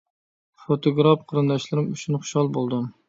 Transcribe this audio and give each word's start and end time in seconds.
فوتوگراف 0.61 1.21
قېرىنداشلىرىم 1.31 1.93
ئۈچۈن 1.93 2.19
خۇشال 2.25 2.51
بولدۇم. 2.57 2.89